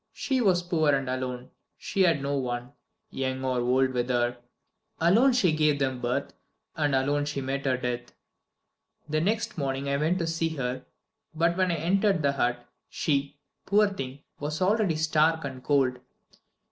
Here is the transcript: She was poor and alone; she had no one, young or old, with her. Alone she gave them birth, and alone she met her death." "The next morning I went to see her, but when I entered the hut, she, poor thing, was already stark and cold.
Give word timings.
She 0.13 0.41
was 0.41 0.63
poor 0.63 0.93
and 0.95 1.07
alone; 1.07 1.51
she 1.77 2.01
had 2.01 2.23
no 2.23 2.35
one, 2.35 2.71
young 3.11 3.43
or 3.45 3.59
old, 3.59 3.91
with 3.91 4.09
her. 4.09 4.37
Alone 4.99 5.31
she 5.31 5.51
gave 5.51 5.77
them 5.77 6.01
birth, 6.01 6.33
and 6.75 6.95
alone 6.95 7.25
she 7.25 7.39
met 7.39 7.65
her 7.65 7.77
death." 7.77 8.11
"The 9.07 9.21
next 9.21 9.59
morning 9.59 9.87
I 9.89 9.97
went 9.97 10.17
to 10.17 10.25
see 10.25 10.49
her, 10.55 10.83
but 11.35 11.55
when 11.55 11.69
I 11.69 11.75
entered 11.75 12.23
the 12.23 12.31
hut, 12.31 12.65
she, 12.89 13.37
poor 13.67 13.89
thing, 13.89 14.23
was 14.39 14.59
already 14.59 14.95
stark 14.95 15.45
and 15.45 15.63
cold. 15.63 15.99